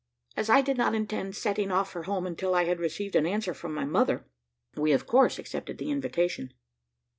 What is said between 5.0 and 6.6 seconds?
course, accepted the invitation.